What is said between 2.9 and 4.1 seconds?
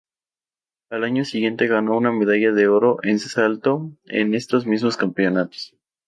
en salto